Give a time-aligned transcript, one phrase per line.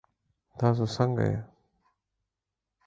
[0.59, 1.37] تاسو څنګه یئ؟